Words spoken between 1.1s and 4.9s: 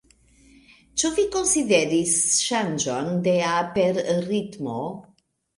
vi konsideris ŝanĝon de aperritmo?